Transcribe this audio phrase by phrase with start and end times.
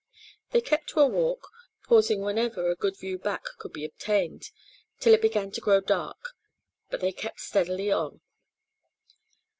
[0.49, 1.47] They kept to a walk,
[1.87, 4.49] pausing wherever a good view back could be obtained,
[4.99, 6.29] till it began to grow dark,
[6.89, 8.19] but they kept steadily on.